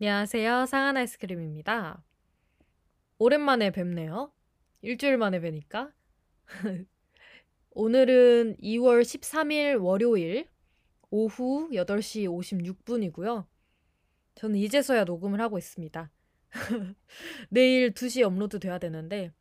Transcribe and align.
안녕하세요. 0.00 0.66
상한 0.66 0.96
아이스크림입니다. 0.96 2.04
오랜만에 3.18 3.72
뵙네요. 3.72 4.30
일주일 4.80 5.16
만에 5.16 5.40
뵈니까. 5.40 5.92
오늘은 7.72 8.58
2월 8.58 9.02
13일 9.02 9.82
월요일 9.82 10.46
오후 11.10 11.68
8시 11.72 12.28
56분이고요. 12.28 13.46
저는 14.36 14.54
이제서야 14.60 15.02
녹음을 15.02 15.40
하고 15.40 15.58
있습니다. 15.58 16.12
내일 17.50 17.90
2시 17.90 18.22
업로드 18.22 18.60
돼야 18.60 18.78
되는데 18.78 19.32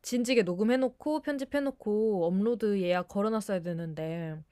진즉에 0.00 0.42
녹음해놓고 0.44 1.20
편집해놓고 1.20 2.24
업로드 2.24 2.80
예약 2.80 3.08
걸어놨어야 3.08 3.60
되는데 3.60 4.42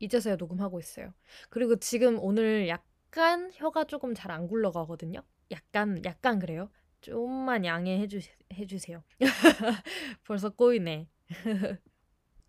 이제서야 0.00 0.36
녹음하고 0.36 0.78
있어요. 0.78 1.14
그리고 1.48 1.76
지금 1.76 2.18
오늘 2.20 2.68
약 2.68 2.87
간 3.10 3.50
혀가 3.54 3.84
조금 3.84 4.14
잘 4.14 4.30
안 4.30 4.46
굴러가거든요. 4.48 5.22
약간 5.50 6.02
약간 6.04 6.38
그래요. 6.38 6.70
좀만 7.00 7.64
양해해 7.64 8.06
주 8.08 8.20
해주세요. 8.52 9.02
벌써 10.26 10.50
꼬이네. 10.50 11.08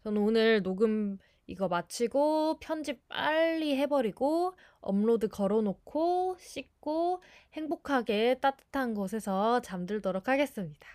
저는 0.04 0.22
오늘 0.22 0.64
녹음 0.64 1.18
이거 1.48 1.68
마치고 1.68 2.60
편집 2.60 3.08
빨리 3.08 3.76
해버리고 3.76 4.54
업로드 4.82 5.28
걸어놓고 5.28 6.38
씻고 6.40 7.22
행복하게 7.54 8.40
따뜻한 8.40 8.94
곳에서 8.94 9.60
잠들도록 9.62 10.28
하겠습니다. 10.30 10.88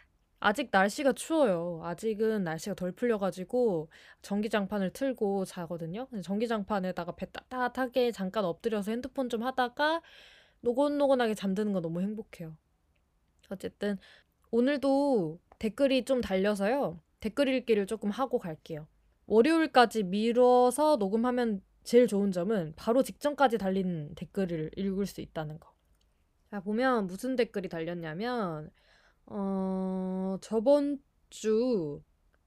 아직 0.46 0.68
날씨가 0.70 1.14
추워요. 1.14 1.80
아직은 1.84 2.44
날씨가 2.44 2.74
덜 2.74 2.92
풀려가지고 2.92 3.88
전기장판을 4.20 4.92
틀고 4.92 5.46
자거든요. 5.46 6.06
전기장판에다가 6.22 7.12
배 7.12 7.24
따뜻하게 7.32 8.12
잠깐 8.12 8.44
엎드려서 8.44 8.90
핸드폰 8.90 9.30
좀 9.30 9.42
하다가 9.42 10.02
노곤노곤하게 10.60 11.32
잠드는 11.32 11.72
거 11.72 11.80
너무 11.80 12.02
행복해요. 12.02 12.54
어쨌든 13.48 13.96
오늘도 14.50 15.40
댓글이 15.58 16.04
좀 16.04 16.20
달려서요. 16.20 17.00
댓글 17.20 17.48
읽기를 17.48 17.86
조금 17.86 18.10
하고 18.10 18.38
갈게요. 18.38 18.86
월요일까지 19.24 20.02
미뤄서 20.02 20.96
녹음하면 20.96 21.62
제일 21.84 22.06
좋은 22.06 22.32
점은 22.32 22.74
바로 22.76 23.02
직전까지 23.02 23.56
달린 23.56 24.14
댓글을 24.14 24.72
읽을 24.76 25.06
수 25.06 25.22
있다는 25.22 25.58
거. 25.58 25.72
자, 26.50 26.60
보면 26.60 27.06
무슨 27.06 27.34
댓글이 27.34 27.70
달렸냐면, 27.70 28.70
어, 29.26 30.36
저번 30.40 30.98
주 31.30 32.02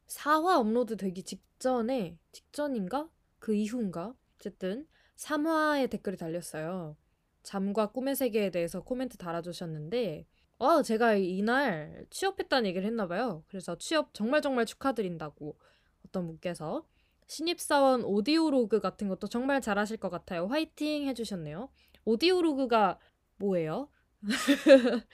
4화 0.08 0.60
업로드 0.60 0.96
되기 0.98 1.24
직전에, 1.24 2.18
직전인가? 2.32 3.10
그 3.40 3.54
이후인가? 3.54 4.14
어쨌든 4.38 4.88
3화에 5.16 5.90
댓글이 5.90 6.18
달렸어요. 6.18 6.96
잠과 7.44 7.92
꿈의 7.92 8.16
세계에 8.16 8.52
대해서 8.52 8.82
코멘트 8.82 9.18
달아주셨는데, 9.18 10.26
어, 10.60 10.82
제가 10.82 11.16
이날 11.16 12.06
취업했다는 12.10 12.68
얘기를 12.68 12.86
했나봐요. 12.88 13.44
그래서 13.48 13.78
취업 13.78 14.14
정말 14.14 14.42
정말 14.42 14.66
축하드린다고 14.66 15.58
어떤 16.06 16.28
분께서 16.28 16.86
신입사원 17.28 18.04
오디오로그 18.04 18.80
같은 18.80 19.08
것도 19.08 19.28
정말 19.28 19.62
잘하실 19.62 19.98
것 19.98 20.10
같아요. 20.10 20.48
화이팅 20.48 21.08
해주셨네요. 21.08 21.70
오디오로그가 22.06 23.00
뭐예요? 23.38 23.90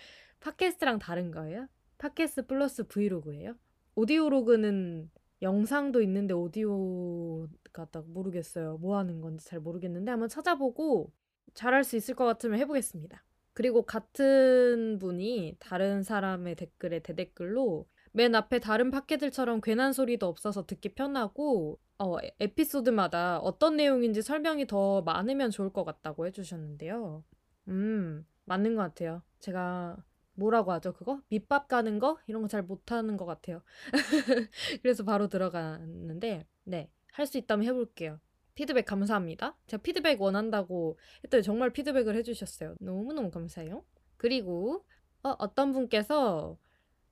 팟캐스트랑 0.43 0.99
다른 0.99 1.31
거예요? 1.31 1.67
팟캐스트 1.99 2.47
플러스 2.47 2.85
브이로그예요? 2.85 3.55
오디오로그는 3.95 5.09
영상도 5.41 6.01
있는데 6.01 6.33
오디오가 6.33 7.85
딱 7.91 8.09
모르겠어요. 8.09 8.77
뭐 8.79 8.97
하는 8.97 9.21
건지 9.21 9.45
잘 9.45 9.61
모르겠는데 9.61 10.11
한번 10.11 10.27
찾아보고 10.27 11.13
잘할 11.53 11.85
수 11.85 11.95
있을 11.95 12.15
것 12.15 12.25
같으면 12.25 12.59
해보겠습니다. 12.59 13.23
그리고 13.53 13.83
같은 13.83 14.97
분이 14.99 15.57
다른 15.59 16.03
사람의 16.03 16.55
댓글에 16.55 16.99
대댓글로 16.99 17.87
맨 18.11 18.35
앞에 18.35 18.59
다른 18.59 18.91
팟캐들처럼 18.91 19.61
괜한 19.61 19.93
소리도 19.93 20.27
없어서 20.27 20.65
듣기 20.65 20.89
편하고 20.89 21.79
어, 21.97 22.17
에피소드마다 22.41 23.39
어떤 23.39 23.77
내용인지 23.77 24.21
설명이 24.21 24.67
더 24.67 25.03
많으면 25.03 25.51
좋을 25.51 25.71
것 25.71 25.85
같다고 25.85 26.25
해주셨는데요. 26.27 27.23
음, 27.69 28.25
맞는 28.45 28.75
것 28.75 28.81
같아요. 28.81 29.21
제가 29.39 29.97
뭐라고 30.35 30.71
하죠, 30.73 30.93
그거? 30.93 31.21
밑밥 31.29 31.67
가는 31.67 31.99
거? 31.99 32.17
이런 32.27 32.41
거 32.41 32.47
잘 32.47 32.63
못하는 32.63 33.17
것 33.17 33.25
같아요. 33.25 33.61
그래서 34.81 35.03
바로 35.03 35.27
들어갔는데, 35.27 36.45
네, 36.65 36.89
할 37.11 37.25
수 37.27 37.37
있다면 37.37 37.65
해볼게요. 37.67 38.19
피드백 38.55 38.85
감사합니다. 38.85 39.57
제가 39.67 39.81
피드백 39.83 40.21
원한다고 40.21 40.97
했더니 41.23 41.43
정말 41.43 41.71
피드백을 41.71 42.15
해주셨어요. 42.17 42.75
너무너무 42.79 43.31
감사해요. 43.31 43.83
그리고 44.17 44.85
어, 45.23 45.35
어떤 45.39 45.71
분께서 45.73 46.57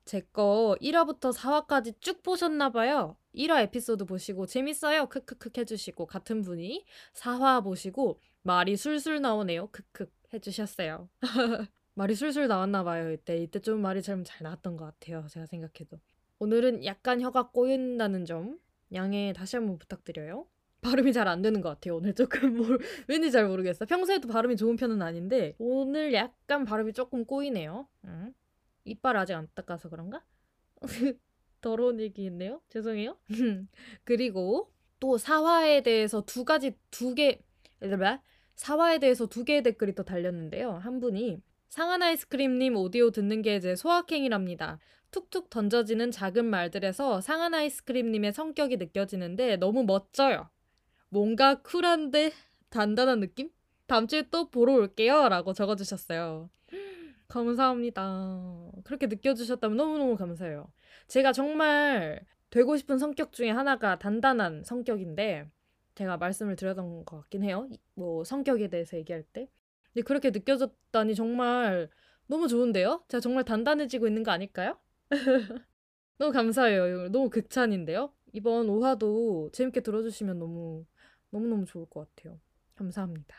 제 0.06 0.22
거 0.34 0.76
1화부터 0.82 1.34
4화까지 1.34 2.00
쭉 2.02 2.22
보셨나봐요. 2.24 3.18
1화 3.36 3.62
에피소드 3.64 4.06
보시고 4.06 4.46
재밌어요. 4.48 5.08
크크크 5.10 5.52
해주시고 5.58 6.06
같은 6.08 6.42
분이 6.42 6.86
4화 7.14 7.64
보시고 7.64 8.20
말이 8.44 8.76
술술 8.78 9.22
나오네요. 9.22 9.68
크크 9.72 10.08
해주셨어요. 10.34 11.10
말이 12.02 12.16
술술 12.16 12.48
나왔나 12.48 12.84
봐요. 12.84 13.12
이때 13.12 13.38
이때 13.38 13.60
좀 13.60 13.80
말이 13.80 14.02
좀잘 14.02 14.44
나왔던 14.44 14.76
것 14.76 14.86
같아요. 14.86 15.24
제가 15.30 15.46
생각해도 15.46 16.00
오늘은 16.40 16.84
약간 16.84 17.22
혀가 17.22 17.52
꼬인다는 17.52 18.26
점 18.26 18.58
양해 18.92 19.34
다시 19.34 19.56
한번 19.56 19.78
부탁드려요. 19.78 20.48
발음이 20.82 21.14
잘 21.14 21.28
안 21.28 21.44
되는 21.44 21.62
것 21.62 21.70
같아요. 21.70 21.98
오늘 21.98 22.16
조금 22.16 22.58
뭘 22.58 22.80
왠지 23.08 23.30
잘 23.32 23.48
모르겠어. 23.48 23.86
평소에도 23.86 24.28
발음이 24.30 24.58
좋은 24.58 24.78
편은 24.78 25.00
아닌데 25.04 25.54
오늘 25.60 26.12
약간 26.16 26.66
발음이 26.66 26.94
조금 26.94 27.24
꼬이네요. 27.24 27.88
응. 28.06 28.34
이빨 28.84 29.16
아직 29.16 29.36
안 29.36 29.48
닦아서 29.54 29.88
그런가? 29.90 30.24
더러운 31.62 32.00
얘기 32.00 32.26
했네요. 32.26 32.62
죄송해요. 32.70 33.16
그리고 34.04 34.72
또 35.00 35.20
사화에 35.20 35.84
대해서 35.84 36.26
두 36.26 36.46
가지 36.46 36.76
두 36.90 37.14
개, 37.14 37.44
사화에 38.56 38.98
대해서 38.98 39.28
두 39.28 39.46
개의 39.46 39.62
댓글이 39.62 39.94
또 39.94 40.02
달렸는데요. 40.02 40.72
한 40.72 41.00
분이 41.00 41.44
상한 41.72 42.04
아이스크림님 42.04 42.76
오디오 42.76 43.12
듣는 43.12 43.42
게 43.42 43.62
제 43.62 43.78
소확행이랍니다. 43.78 44.78
툭툭 45.10 45.50
던져지는 45.50 46.12
작은 46.12 46.44
말들에서 46.44 47.22
상한 47.22 47.54
아이스크림님의 47.54 48.34
성격이 48.34 48.76
느껴지는데 48.76 49.56
너무 49.56 49.86
멋져요. 49.86 50.50
뭔가 51.08 51.62
쿨한데 51.62 52.34
단단한 52.72 53.22
느낌? 53.22 53.50
다음 53.88 54.06
주에 54.08 54.24
또 54.30 54.50
보러 54.50 54.74
올게요. 54.74 55.30
라고 55.30 55.54
적어주셨어요. 55.54 56.50
감사합니다. 57.30 58.72
그렇게 58.84 59.08
느껴주셨다면 59.08 59.78
너무너무 59.78 60.18
감사해요. 60.18 60.70
제가 61.08 61.32
정말 61.32 62.20
되고 62.50 62.76
싶은 62.76 62.98
성격 62.98 63.32
중에 63.32 63.50
하나가 63.50 63.98
단단한 63.98 64.66
성격인데, 64.66 65.50
제가 65.96 66.18
말씀을 66.18 66.58
드렸던 66.58 67.06
것 67.06 67.22
같긴 67.22 67.44
해요. 67.44 67.70
뭐, 67.94 68.26
성격에 68.26 68.68
대해서 68.68 68.98
얘기할 68.98 69.24
때. 69.24 69.48
근데 69.94 70.04
그렇게 70.04 70.32
느껴졌다니 70.32 71.16
정말 71.16 71.90
너무 72.28 72.48
좋은데요? 72.48 73.04
제가 73.10 73.20
정말 73.20 73.44
단단해지고 73.44 74.08
있는 74.08 74.24
거 74.24 74.32
아닐까요? 74.32 74.78
너무 76.18 76.32
감사해요. 76.32 77.10
너무 77.10 77.30
극찬인데요? 77.30 78.14
이번 78.34 78.68
5화도 78.68 79.52
재밌게 79.52 79.82
들어주시면 79.82 80.40
너무 80.40 80.86
너무너무 81.30 81.66
좋을 81.66 81.86
것 81.90 82.16
같아요. 82.16 82.40
감사합니다. 82.76 83.36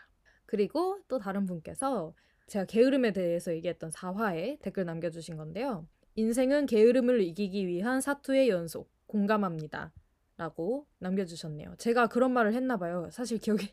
그리고 0.47 1.01
또 1.09 1.19
다른 1.19 1.47
분께서 1.47 2.15
제가 2.47 2.67
게으름에 2.67 3.13
대해서 3.13 3.55
얘기했던 3.55 3.91
4화에 3.91 4.61
댓글 4.61 4.85
남겨주신 4.85 5.37
건데요. 5.37 5.87
인생은 6.17 6.67
게으름을 6.67 7.23
이기기 7.23 7.67
위한 7.67 8.01
사투의 8.01 8.51
연속. 8.51 8.91
공감합니다. 9.07 9.93
라고 10.37 10.87
남겨주셨네요. 10.99 11.77
제가 11.79 12.09
그런 12.09 12.33
말을 12.33 12.55
했나봐요. 12.55 13.11
사실 13.11 13.39
기억이, 13.39 13.69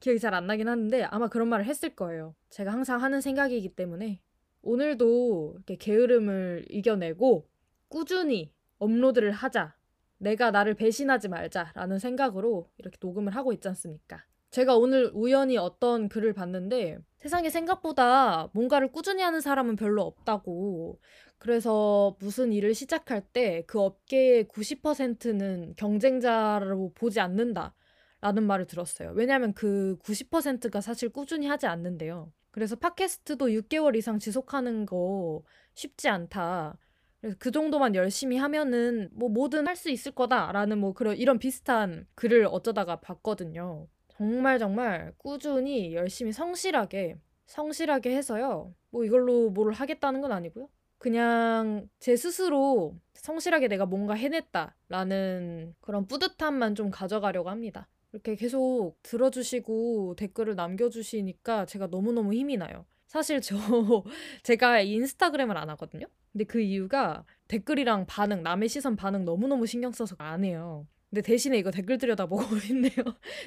기억이 0.00 0.18
잘 0.18 0.34
안 0.34 0.46
나긴 0.46 0.68
하는데 0.68 1.02
아마 1.04 1.28
그런 1.28 1.48
말을 1.48 1.64
했을 1.66 1.94
거예요. 1.94 2.34
제가 2.50 2.72
항상 2.72 3.02
하는 3.02 3.20
생각이기 3.20 3.70
때문에 3.74 4.20
오늘도 4.62 5.54
이렇게 5.56 5.76
게으름을 5.76 6.66
이겨내고 6.70 7.46
꾸준히 7.88 8.52
업로드를 8.78 9.30
하자. 9.32 9.74
내가 10.18 10.50
나를 10.50 10.74
배신하지 10.74 11.28
말자라는 11.28 11.98
생각으로 11.98 12.68
이렇게 12.78 12.96
녹음을 13.00 13.34
하고 13.34 13.52
있지 13.52 13.68
않습니까? 13.68 14.24
제가 14.50 14.76
오늘 14.76 15.10
우연히 15.14 15.56
어떤 15.56 16.08
글을 16.08 16.32
봤는데 16.34 16.98
세상에 17.16 17.50
생각보다 17.50 18.48
뭔가를 18.52 18.90
꾸준히 18.92 19.22
하는 19.22 19.40
사람은 19.40 19.76
별로 19.76 20.02
없다고. 20.02 20.98
그래서 21.38 22.16
무슨 22.20 22.52
일을 22.52 22.74
시작할 22.74 23.22
때 23.32 23.64
그 23.66 23.80
업계의 23.80 24.44
90%는 24.46 25.74
경쟁자로 25.76 26.92
보지 26.94 27.20
않는다. 27.20 27.74
라는 28.20 28.44
말을 28.44 28.66
들었어요. 28.66 29.12
왜냐하면 29.14 29.54
그 29.54 29.96
90%가 30.04 30.80
사실 30.80 31.08
꾸준히 31.08 31.46
하지 31.46 31.66
않는데요. 31.66 32.32
그래서 32.50 32.76
팟캐스트도 32.76 33.48
6개월 33.48 33.96
이상 33.96 34.18
지속하는 34.18 34.86
거 34.86 35.42
쉽지 35.74 36.08
않다. 36.08 36.76
그래서 37.20 37.36
그 37.38 37.50
정도만 37.50 37.94
열심히 37.94 38.36
하면은 38.36 39.08
뭐 39.12 39.28
뭐든 39.28 39.66
할 39.68 39.76
수 39.76 39.90
있을 39.90 40.12
거다라는 40.12 40.78
뭐 40.78 40.92
그런 40.92 41.16
이런 41.16 41.38
비슷한 41.38 42.06
글을 42.14 42.46
어쩌다가 42.50 43.00
봤거든요. 43.00 43.86
정말 44.08 44.58
정말 44.58 45.14
꾸준히 45.18 45.94
열심히 45.94 46.32
성실하게 46.32 47.16
성실하게 47.46 48.14
해서요. 48.16 48.74
뭐 48.90 49.04
이걸로 49.04 49.50
뭘 49.50 49.72
하겠다는 49.72 50.20
건 50.20 50.32
아니고요. 50.32 50.68
그냥 50.98 51.88
제 51.98 52.16
스스로 52.16 52.98
성실하게 53.14 53.68
내가 53.68 53.86
뭔가 53.86 54.14
해냈다라는 54.14 55.74
그런 55.80 56.06
뿌듯함만 56.06 56.74
좀 56.74 56.90
가져가려고 56.90 57.48
합니다. 57.50 57.88
이렇게 58.12 58.34
계속 58.34 58.96
들어주시고 59.02 60.16
댓글을 60.16 60.56
남겨주시니까 60.56 61.66
제가 61.66 61.86
너무너무 61.86 62.34
힘이 62.34 62.56
나요. 62.56 62.84
사실 63.06 63.40
저 63.40 63.56
제가 64.42 64.80
인스타그램을 64.80 65.56
안 65.56 65.70
하거든요. 65.70 66.06
근데 66.32 66.44
그 66.44 66.60
이유가 66.60 67.24
댓글이랑 67.48 68.06
반응, 68.06 68.42
남의 68.42 68.68
시선 68.68 68.96
반응 68.96 69.24
너무너무 69.24 69.66
신경 69.66 69.92
써서 69.92 70.14
안 70.18 70.44
해요. 70.44 70.86
근데 71.10 71.22
대신에 71.22 71.58
이거 71.58 71.72
댓글 71.72 71.98
들여다보고 71.98 72.44
있네요. 72.70 72.92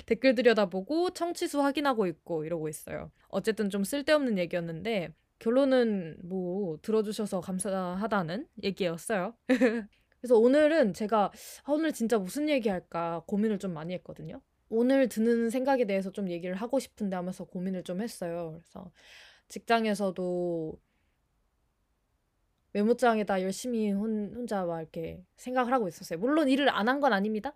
댓글 0.05 0.35
들여다보고 0.35 1.11
청취수 1.11 1.61
확인하고 1.61 2.07
있고 2.07 2.43
이러고 2.43 2.67
있어요. 2.67 3.09
어쨌든 3.29 3.69
좀 3.69 3.85
쓸데없는 3.85 4.37
얘기였는데 4.37 5.13
결론은 5.39 6.17
뭐 6.23 6.77
들어주셔서 6.81 7.39
감사하다는 7.41 8.47
얘기였어요. 8.63 9.33
그래서 10.19 10.37
오늘은 10.37 10.93
제가 10.93 11.31
아, 11.63 11.71
오늘 11.71 11.91
진짜 11.93 12.17
무슨 12.17 12.49
얘기할까 12.49 13.23
고민을 13.27 13.59
좀 13.59 13.73
많이 13.73 13.93
했거든요. 13.93 14.41
오늘 14.73 15.07
드는 15.09 15.49
생각에 15.49 15.85
대해서 15.85 16.11
좀 16.11 16.29
얘기를 16.29 16.55
하고 16.55 16.79
싶은데 16.79 17.15
하면서 17.15 17.43
고민을 17.45 17.83
좀 17.83 18.01
했어요. 18.01 18.53
그래서 18.59 18.91
직장에서도 19.49 20.79
메모장에다 22.73 23.41
열심히 23.43 23.91
혼, 23.91 24.33
혼자 24.35 24.65
막 24.65 24.81
이렇게 24.81 25.23
생각을 25.37 25.71
하고 25.73 25.87
있었어요. 25.87 26.19
물론 26.19 26.49
일을 26.49 26.69
안 26.69 26.87
한 26.89 26.99
건 27.01 27.13
아닙니다. 27.13 27.55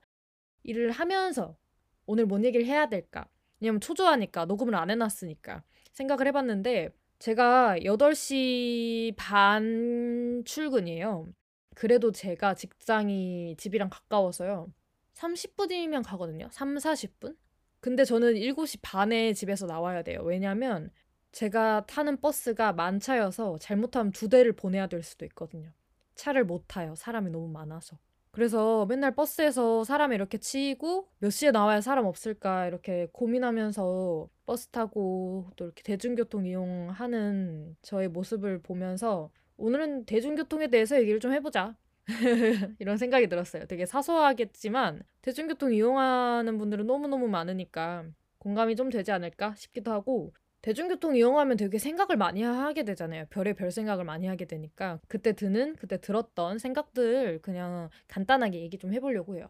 일을 0.64 0.92
하면서 0.92 1.58
오늘 2.06 2.26
뭔 2.26 2.46
얘기를 2.46 2.66
해야 2.66 2.90
될까? 2.90 3.28
왜냐면 3.60 3.82
초조하니까 3.82 4.46
녹음을 4.46 4.76
안 4.76 4.90
해놨으니까 4.92 5.64
생각을 5.94 6.28
해봤는데 6.28 6.92
제가 7.20 7.84
8시 7.84 9.14
반 9.18 10.44
출근이에요. 10.46 11.28
그래도 11.76 12.12
제가 12.12 12.56
직장이 12.56 13.56
집이랑 13.58 13.90
가까워서요. 13.90 14.72
30분이면 15.18 16.04
가거든요. 16.06 16.48
3, 16.52 16.76
40분? 16.76 17.36
근데 17.80 18.06
저는 18.06 18.34
7시 18.36 18.80
반에 18.82 19.34
집에서 19.34 19.66
나와야 19.66 20.04
돼요. 20.04 20.22
왜냐면 20.24 20.92
제가 21.32 21.86
타는 21.86 22.22
버스가 22.22 22.74
만차여서 22.74 23.58
잘못하면 23.60 24.12
두 24.12 24.30
대를 24.30 24.54
보내야 24.54 24.88
될 24.88 25.04
수도 25.04 25.26
있거든요. 25.26 25.72
차를 26.16 26.46
못 26.46 26.66
타요. 26.68 26.96
사람이 26.96 27.30
너무 27.32 27.48
많아서. 27.48 27.98
그래서 28.32 28.86
맨날 28.86 29.16
버스에서 29.16 29.84
사람이 29.84 30.16
이렇게 30.16 30.38
치이고 30.38 31.10
몇 31.20 31.30
시에 31.32 31.52
나와야 31.52 31.82
사람 31.82 32.06
없을까 32.06 32.68
이렇게 32.68 33.08
고민하면서 33.12 34.30
버스 34.46 34.68
타고 34.68 35.50
또 35.56 35.66
이렇게 35.66 35.82
대중교통 35.84 36.46
이용하는 36.46 37.76
저의 37.82 38.10
모습을 38.10 38.62
보면서 38.62 39.32
오늘은 39.58 40.06
대중교통에 40.06 40.68
대해서 40.68 41.00
얘기를 41.00 41.20
좀 41.20 41.34
해보자. 41.34 41.76
이런 42.80 42.98
생각이 42.98 43.28
들었어요. 43.28 43.66
되게 43.66 43.86
사소하겠지만 43.86 45.04
대중교통 45.22 45.74
이용하는 45.74 46.58
분들은 46.58 46.88
너무너무 46.88 47.28
많으니까 47.28 48.06
공감이 48.40 48.76
좀 48.76 48.90
되지 48.90 49.12
않을까 49.12 49.56
싶기도 49.56 49.92
하고 49.92 50.34
대중교통 50.62 51.16
이용하면 51.16 51.58
되게 51.58 51.78
생각을 51.78 52.18
많이 52.18 52.42
하게 52.44 52.84
되잖아요. 52.84 53.26
별의 53.30 53.54
별 53.54 53.72
생각을 53.72 54.06
많이 54.06 54.28
하게 54.28 54.46
되니까 54.46 55.00
그때 55.08 55.34
드는 55.34 55.76
그때 55.76 56.00
들었던 56.00 56.58
생각들 56.60 57.42
그냥 57.42 57.90
간단하게 58.08 58.62
얘기 58.62 58.78
좀 58.78 58.94
해보려고 58.94 59.36
해요. 59.36 59.48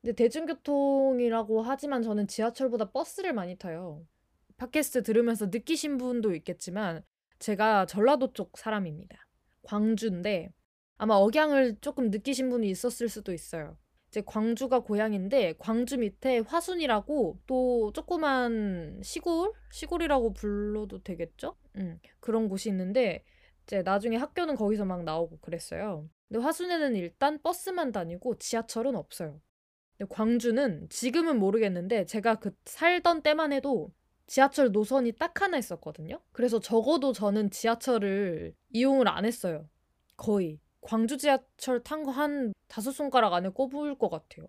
근데 0.00 0.14
대중교통이라고 0.14 1.62
하지만 1.62 2.02
저는 2.02 2.28
지하철보다 2.28 2.90
버스를 2.90 3.32
많이 3.32 3.56
타요. 3.56 4.06
팟캐스트 4.56 5.02
들으면서 5.02 5.46
느끼신 5.46 5.98
분도 5.98 6.34
있겠지만 6.34 7.02
제가 7.38 7.86
전라도 7.86 8.32
쪽 8.32 8.56
사람입니다. 8.56 9.26
광주인데 9.62 10.50
아마 10.96 11.14
억양을 11.14 11.76
조금 11.80 12.10
느끼신 12.10 12.50
분이 12.50 12.68
있었을 12.70 13.08
수도 13.08 13.32
있어요. 13.32 13.76
이제 14.08 14.22
광주가 14.24 14.80
고향인데 14.80 15.54
광주 15.58 15.98
밑에 15.98 16.38
화순이라고 16.38 17.40
또 17.46 17.92
조그만 17.92 19.00
시골 19.02 19.52
시골이라고 19.72 20.32
불러도 20.32 21.02
되겠죠? 21.02 21.56
음, 21.76 22.00
그런 22.20 22.48
곳이 22.48 22.68
있는데 22.70 23.24
이제 23.64 23.82
나중에 23.82 24.16
학교는 24.16 24.54
거기서 24.54 24.84
막 24.84 25.04
나오고 25.04 25.40
그랬어요. 25.40 26.08
근데 26.28 26.42
화순에는 26.42 26.96
일단 26.96 27.40
버스만 27.42 27.92
다니고 27.92 28.38
지하철은 28.38 28.96
없어요. 28.96 29.40
근데 29.98 30.08
광주는 30.14 30.88
지금은 30.88 31.38
모르겠는데 31.38 32.06
제가 32.06 32.36
그 32.36 32.52
살던 32.64 33.22
때만 33.22 33.52
해도 33.52 33.92
지하철 34.26 34.72
노선이 34.72 35.12
딱 35.12 35.40
하나 35.40 35.56
있었거든요. 35.58 36.20
그래서 36.32 36.58
적어도 36.58 37.12
저는 37.12 37.50
지하철을 37.50 38.54
이용을 38.70 39.08
안 39.08 39.24
했어요. 39.24 39.68
거의. 40.16 40.60
광주 40.86 41.16
지하철 41.18 41.82
탄 41.82 42.02
거 42.04 42.10
한 42.12 42.52
다섯 42.68 42.92
손가락 42.92 43.32
안에 43.34 43.48
꼽을 43.50 43.96
것 43.98 44.08
같아요. 44.10 44.46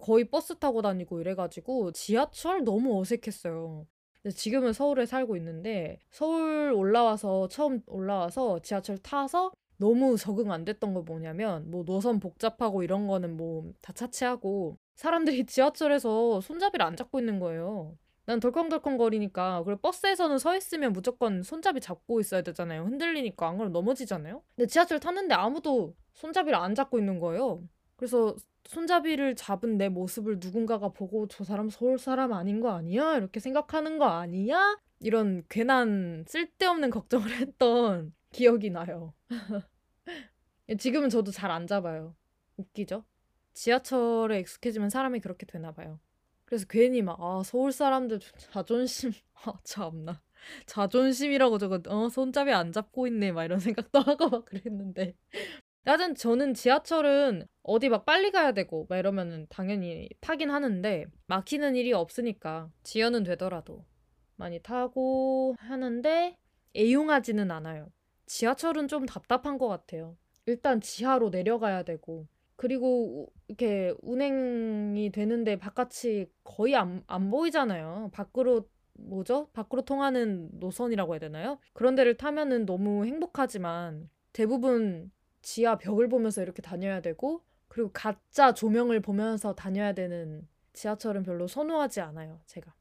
거의 0.00 0.24
버스 0.28 0.56
타고 0.58 0.82
다니고 0.82 1.20
이래가지고 1.20 1.92
지하철 1.92 2.64
너무 2.64 3.00
어색했어요. 3.00 3.86
지금은 4.34 4.72
서울에 4.72 5.06
살고 5.06 5.36
있는데 5.36 6.00
서울 6.10 6.72
올라와서 6.72 7.46
처음 7.48 7.80
올라와서 7.86 8.58
지하철 8.60 8.98
타서 8.98 9.52
너무 9.78 10.16
적응 10.16 10.50
안 10.50 10.64
됐던 10.64 10.94
거 10.94 11.02
뭐냐면 11.02 11.70
뭐 11.70 11.84
노선 11.84 12.18
복잡하고 12.18 12.82
이런 12.82 13.06
거는 13.06 13.36
뭐 13.36 13.72
다 13.82 13.92
차치하고 13.92 14.76
사람들이 14.96 15.44
지하철에서 15.46 16.40
손잡이를 16.40 16.84
안 16.84 16.96
잡고 16.96 17.18
있는 17.20 17.38
거예요. 17.38 17.96
난 18.26 18.40
덜컹덜컹 18.40 18.96
거리니까 18.98 19.62
그리고 19.64 19.80
버스에서는 19.82 20.38
서 20.38 20.56
있으면 20.56 20.92
무조건 20.92 21.42
손잡이 21.42 21.80
잡고 21.80 22.20
있어야 22.20 22.42
되잖아요. 22.42 22.84
흔들리니까 22.84 23.48
안 23.48 23.56
그러면 23.56 23.72
넘어지잖아요. 23.72 24.42
근데 24.56 24.66
지하철 24.66 24.98
탔는데 25.00 25.34
아무도 25.34 25.94
손잡이를 26.14 26.56
안 26.58 26.74
잡고 26.74 26.98
있는 26.98 27.20
거예요. 27.20 27.62
그래서 27.96 28.34
손잡이를 28.64 29.36
잡은 29.36 29.78
내 29.78 29.88
모습을 29.88 30.38
누군가가 30.40 30.88
보고 30.88 31.28
저 31.28 31.44
사람 31.44 31.70
서울 31.70 31.98
사람 31.98 32.32
아닌 32.32 32.60
거 32.60 32.70
아니야? 32.72 33.16
이렇게 33.16 33.38
생각하는 33.40 33.98
거 33.98 34.06
아니야? 34.06 34.76
이런 35.00 35.44
괜한 35.48 36.24
쓸데없는 36.26 36.90
걱정을 36.90 37.30
했던 37.30 38.12
기억이 38.32 38.70
나요. 38.70 39.14
지금은 40.78 41.10
저도 41.10 41.30
잘 41.30 41.50
안 41.50 41.66
잡아요. 41.66 42.16
웃기죠? 42.56 43.04
지하철에 43.54 44.40
익숙해지면 44.40 44.90
사람이 44.90 45.20
그렇게 45.20 45.46
되나 45.46 45.72
봐요. 45.72 46.00
그래서 46.46 46.66
괜히 46.68 47.02
막, 47.02 47.20
아, 47.20 47.42
서울 47.44 47.72
사람들 47.72 48.20
자존심, 48.38 49.12
아, 49.44 49.52
참나. 49.64 50.22
자존심이라고 50.66 51.58
저거, 51.58 51.80
어, 51.88 52.08
손잡이 52.08 52.52
안 52.52 52.72
잡고 52.72 53.06
있네. 53.08 53.32
막 53.32 53.44
이런 53.44 53.58
생각도 53.60 54.00
하고 54.00 54.28
막 54.28 54.44
그랬는데. 54.46 55.14
하여튼 55.84 56.14
저는 56.16 56.54
지하철은 56.54 57.46
어디 57.62 57.88
막 57.88 58.04
빨리 58.04 58.32
가야 58.32 58.52
되고 58.52 58.86
막 58.88 58.96
이러면은 58.98 59.46
당연히 59.48 60.08
타긴 60.20 60.50
하는데 60.50 61.06
막히는 61.28 61.76
일이 61.76 61.92
없으니까 61.92 62.70
지연은 62.82 63.22
되더라도 63.22 63.84
많이 64.36 64.60
타고 64.60 65.54
하는데 65.58 66.36
애용하지는 66.74 67.50
않아요. 67.52 67.88
지하철은 68.26 68.88
좀 68.88 69.06
답답한 69.06 69.58
것 69.58 69.68
같아요. 69.68 70.16
일단 70.46 70.80
지하로 70.80 71.30
내려가야 71.30 71.84
되고 71.84 72.26
그리고 72.56 73.30
이렇게 73.48 73.94
운행이 74.02 75.10
되는데 75.12 75.58
바깥이 75.58 76.26
거의 76.42 76.74
안, 76.74 77.02
안 77.06 77.30
보이잖아요. 77.30 78.10
밖으로 78.12 78.68
뭐죠? 78.94 79.48
밖으로 79.52 79.82
통하는 79.82 80.48
노선이라고 80.54 81.14
해야 81.14 81.20
되나요? 81.20 81.58
그런 81.74 81.94
데를 81.94 82.16
타면은 82.16 82.64
너무 82.66 83.04
행복하지만 83.04 84.08
대부분 84.32 85.10
지하 85.42 85.76
벽을 85.78 86.08
보면서 86.08 86.42
이렇게 86.42 86.62
다녀야 86.62 87.00
되고 87.00 87.42
그리고 87.68 87.90
가짜 87.92 88.54
조명을 88.54 89.00
보면서 89.00 89.54
다녀야 89.54 89.92
되는 89.92 90.48
지하철은 90.72 91.22
별로 91.22 91.46
선호하지 91.46 92.00
않아요. 92.00 92.40
제가 92.46 92.74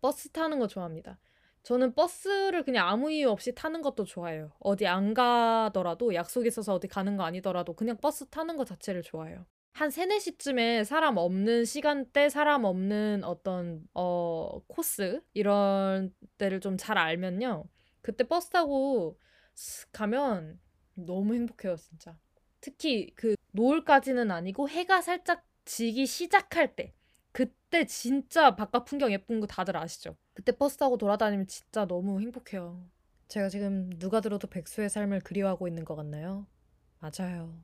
버스 0.00 0.28
타는 0.30 0.58
거 0.58 0.66
좋아합니다. 0.68 1.18
저는 1.66 1.94
버스를 1.96 2.62
그냥 2.62 2.86
아무 2.88 3.10
이유 3.10 3.28
없이 3.28 3.52
타는 3.52 3.82
것도 3.82 4.04
좋아해요. 4.04 4.52
어디 4.60 4.86
안 4.86 5.14
가더라도 5.14 6.14
약속 6.14 6.46
있어서 6.46 6.74
어디 6.74 6.86
가는 6.86 7.16
거 7.16 7.24
아니더라도 7.24 7.72
그냥 7.74 7.96
버스 7.96 8.24
타는 8.28 8.56
것 8.56 8.66
자체를 8.68 9.02
좋아해요. 9.02 9.44
한 9.72 9.90
3, 9.90 10.06
4시쯤에 10.06 10.84
사람 10.84 11.16
없는 11.16 11.64
시간대, 11.64 12.28
사람 12.28 12.62
없는 12.64 13.24
어떤 13.24 13.82
어 13.94 14.60
코스 14.68 15.20
이런 15.34 16.14
때를 16.38 16.60
좀 16.60 16.76
잘 16.76 16.98
알면요. 16.98 17.64
그때 18.00 18.22
버스 18.22 18.48
타고 18.50 19.18
가면 19.90 20.60
너무 20.94 21.34
행복해요, 21.34 21.74
진짜. 21.76 22.16
특히 22.60 23.12
그 23.16 23.34
노을까지는 23.52 24.30
아니고 24.30 24.68
해가 24.68 25.02
살짝 25.02 25.44
지기 25.64 26.06
시작할 26.06 26.76
때 26.76 26.94
그때 27.32 27.86
진짜 27.86 28.54
바깥 28.54 28.84
풍경 28.84 29.10
예쁜 29.10 29.40
거 29.40 29.48
다들 29.48 29.76
아시죠? 29.76 30.16
그때 30.36 30.52
버스 30.52 30.76
타고 30.76 30.98
돌아다니면 30.98 31.46
진짜 31.46 31.86
너무 31.86 32.20
행복해요. 32.20 32.86
제가 33.26 33.48
지금 33.48 33.88
누가 33.98 34.20
들어도 34.20 34.46
백수의 34.46 34.90
삶을 34.90 35.20
그리워하고 35.20 35.66
있는 35.66 35.86
것 35.86 35.96
같나요? 35.96 36.46
맞아요. 36.98 37.58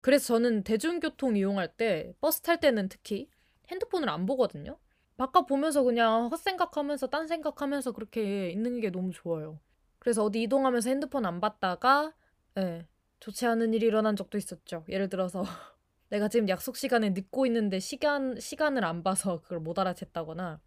그래서 0.00 0.28
저는 0.28 0.64
대중교통 0.64 1.36
이용할 1.36 1.68
때, 1.68 2.14
버스 2.18 2.40
탈 2.40 2.60
때는 2.60 2.88
특히 2.88 3.28
핸드폰을 3.68 4.08
안 4.08 4.24
보거든요. 4.24 4.78
바깥 5.18 5.46
보면서 5.46 5.82
그냥 5.82 6.28
헛생각하면서 6.28 7.08
딴 7.08 7.28
생각하면서 7.28 7.92
그렇게 7.92 8.48
있는 8.48 8.80
게 8.80 8.88
너무 8.88 9.12
좋아요. 9.12 9.60
그래서 9.98 10.24
어디 10.24 10.40
이동하면서 10.40 10.88
핸드폰 10.88 11.26
안 11.26 11.40
봤다가 11.42 12.14
예. 12.56 12.86
좋지 13.20 13.44
않은 13.44 13.74
일이 13.74 13.84
일어난 13.84 14.16
적도 14.16 14.38
있었죠. 14.38 14.86
예를 14.88 15.10
들어서 15.10 15.44
내가 16.08 16.28
지금 16.28 16.48
약속 16.48 16.78
시간에 16.78 17.10
늦고 17.10 17.44
있는데 17.44 17.80
시간 17.80 18.40
시간을 18.40 18.82
안 18.82 19.02
봐서 19.02 19.42
그걸 19.42 19.60
못 19.60 19.76
알아챘다거나 19.76 20.58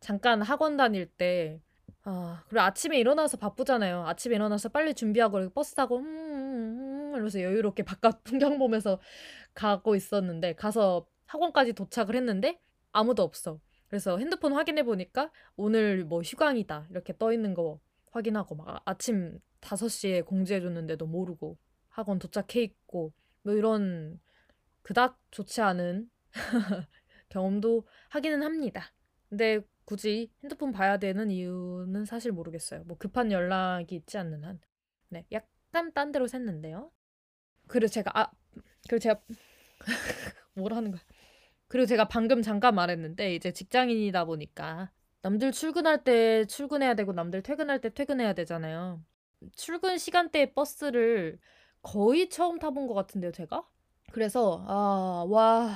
잠깐 0.00 0.42
학원 0.42 0.76
다닐 0.76 1.06
때 1.06 1.60
아, 2.04 2.42
그리고 2.48 2.62
아침에 2.62 2.98
일어나서 2.98 3.36
바쁘잖아요. 3.36 4.06
아침에 4.06 4.36
일어나서 4.36 4.70
빨리 4.70 4.94
준비하고 4.94 5.50
버스 5.50 5.74
타고 5.74 5.98
음, 5.98 6.06
음, 6.06 6.80
음, 6.80 7.10
이러면서 7.12 7.42
여유롭게 7.42 7.82
바깥 7.82 8.22
풍경 8.24 8.58
보면서 8.58 9.00
가고 9.54 9.94
있었는데 9.94 10.54
가서 10.54 11.06
학원까지 11.26 11.74
도착을 11.74 12.16
했는데 12.16 12.58
아무도 12.92 13.22
없어. 13.22 13.60
그래서 13.88 14.18
핸드폰 14.18 14.52
확인해 14.52 14.82
보니까 14.84 15.30
오늘 15.56 16.04
뭐 16.04 16.22
휴강이다 16.22 16.88
이렇게 16.90 17.16
떠 17.18 17.32
있는 17.32 17.54
거 17.54 17.80
확인하고 18.10 18.54
막 18.54 18.82
아침 18.84 19.38
5시에 19.60 20.24
공지해 20.24 20.60
줬는데도 20.60 21.06
모르고 21.06 21.58
학원 21.88 22.18
도착해 22.18 22.62
있고 22.62 23.12
뭐 23.42 23.54
이런 23.54 24.20
그닥 24.82 25.18
좋지 25.30 25.60
않은 25.60 26.10
경험도 27.28 27.86
하기는 28.08 28.42
합니다. 28.42 28.92
근데 29.28 29.60
굳이 29.88 30.30
핸드폰 30.42 30.70
봐야 30.70 30.98
되는 30.98 31.30
이유는 31.30 32.04
사실 32.04 32.30
모르겠어요. 32.30 32.84
뭐 32.84 32.98
급한 32.98 33.32
연락이 33.32 33.94
있지 33.96 34.18
않는 34.18 34.44
한. 34.44 34.60
네, 35.08 35.24
약간 35.32 35.94
딴 35.94 36.12
데로 36.12 36.26
샜는데요. 36.26 36.90
그리고 37.68 37.90
제가 37.90 38.10
아 38.14 38.30
그리고 38.86 38.98
제가 38.98 39.22
뭐라는 40.52 40.90
거야. 40.90 41.00
그리고 41.68 41.86
제가 41.86 42.06
방금 42.06 42.42
잠깐 42.42 42.74
말했는데 42.74 43.34
이제 43.34 43.50
직장인이다 43.50 44.26
보니까 44.26 44.92
남들 45.22 45.52
출근할 45.52 46.04
때 46.04 46.44
출근해야 46.44 46.92
되고 46.92 47.14
남들 47.14 47.42
퇴근할 47.42 47.80
때 47.80 47.88
퇴근해야 47.88 48.34
되잖아요. 48.34 49.02
출근 49.56 49.96
시간대에 49.96 50.52
버스를 50.52 51.38
거의 51.80 52.28
처음 52.28 52.58
타본 52.58 52.88
것 52.88 52.92
같은데요, 52.92 53.32
제가? 53.32 53.66
그래서 54.12 54.62
아, 54.68 55.24
와, 55.26 55.74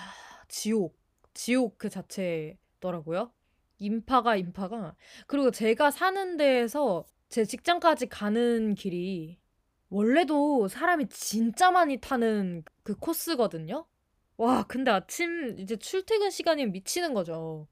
지옥. 0.48 1.00
지옥 1.32 1.78
그 1.78 1.88
자체더라고요. 1.88 3.32
인파가 3.82 4.36
인파가. 4.36 4.94
그리고 5.26 5.50
제가 5.50 5.90
사는 5.90 6.36
데에서 6.36 7.04
제 7.28 7.44
직장까지 7.44 8.08
가는 8.08 8.74
길이 8.74 9.38
원래도 9.90 10.68
사람이 10.68 11.08
진짜 11.08 11.70
많이 11.70 11.98
타는 11.98 12.64
그 12.82 12.94
코스거든요. 12.96 13.86
와, 14.36 14.64
근데 14.64 14.90
아침 14.90 15.58
이제 15.58 15.76
출퇴근 15.76 16.30
시간이 16.30 16.66
미치는 16.66 17.14
거죠. 17.14 17.68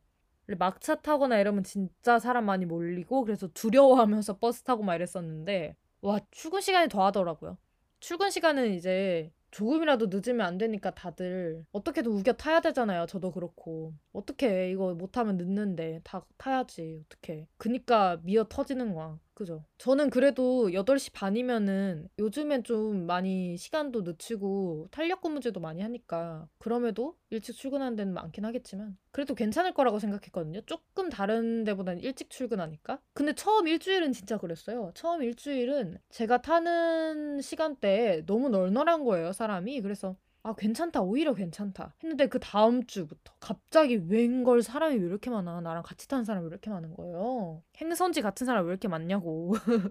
막차 0.58 0.96
타거나 0.96 1.38
이러면 1.38 1.62
진짜 1.64 2.18
사람 2.18 2.44
많이 2.46 2.66
몰리고 2.66 3.24
그래서 3.24 3.48
두려워하면서 3.48 4.38
버스 4.38 4.62
타고 4.62 4.82
막 4.82 4.96
이랬었는데 4.96 5.76
와, 6.02 6.20
출근 6.30 6.60
시간이 6.60 6.88
더 6.88 7.04
하더라고요. 7.06 7.56
출근 8.00 8.30
시간은 8.30 8.74
이제 8.74 9.32
조금이라도 9.50 10.06
늦으면 10.10 10.46
안 10.46 10.58
되니까 10.58 10.90
다들 10.94 11.64
어떻게든 11.72 12.10
우겨 12.12 12.32
타야 12.34 12.60
되잖아요. 12.60 13.06
저도 13.06 13.32
그렇고. 13.32 13.94
어떻게 14.12 14.70
이거 14.70 14.94
못하면 14.94 15.36
늦는데 15.36 16.00
다 16.04 16.24
타야지. 16.38 17.02
어떻게. 17.06 17.46
그니까 17.56 18.18
미어 18.22 18.44
터지는 18.48 18.94
거야. 18.94 19.18
그죠? 19.40 19.64
저는 19.78 20.10
그래도 20.10 20.70
8시 20.74 21.12
반이면은 21.12 22.10
요즘엔 22.18 22.62
좀 22.62 23.06
많이 23.06 23.56
시간도 23.56 24.02
늦추고 24.02 24.88
탄력 24.90 25.22
근무제도 25.22 25.60
많이 25.60 25.80
하니까 25.80 26.46
그럼에도 26.58 27.16
일찍 27.30 27.56
출근하는 27.56 27.96
데는 27.96 28.12
많긴 28.12 28.44
하겠지만 28.44 28.98
그래도 29.12 29.34
괜찮을 29.34 29.72
거라고 29.72 29.98
생각했거든요. 29.98 30.60
조금 30.66 31.08
다른 31.08 31.64
데보다는 31.64 32.02
일찍 32.02 32.28
출근하니까. 32.28 33.00
근데 33.14 33.34
처음 33.34 33.66
일주일은 33.66 34.12
진짜 34.12 34.36
그랬어요. 34.36 34.92
처음 34.94 35.22
일주일은 35.22 35.96
제가 36.10 36.42
타는 36.42 37.40
시간대에 37.40 38.26
너무 38.26 38.50
널널한 38.50 39.04
거예요, 39.04 39.32
사람이. 39.32 39.80
그래서 39.80 40.16
아, 40.42 40.54
괜찮다. 40.54 41.02
오히려 41.02 41.34
괜찮다. 41.34 41.94
했는데 42.02 42.26
그 42.28 42.38
다음 42.40 42.86
주부터 42.86 43.34
갑자기 43.40 43.96
웬걸 44.08 44.62
사람이 44.62 44.96
왜 44.96 45.06
이렇게 45.06 45.28
많아? 45.30 45.60
나랑 45.60 45.82
같이 45.82 46.08
타는 46.08 46.24
사람이 46.24 46.46
왜 46.46 46.48
이렇게 46.50 46.70
많은 46.70 46.94
거예요? 46.94 47.62
행선지 47.76 48.22
같은 48.22 48.46
사람 48.46 48.64
왜 48.64 48.70
이렇게 48.70 48.88
많냐고. 48.88 49.52